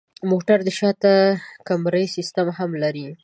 [0.29, 1.13] موټر د شاته
[1.67, 3.07] کمرې سیستم هم لري.